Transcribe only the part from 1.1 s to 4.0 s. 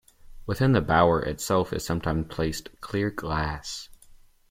itself is sometimes placed clear glass.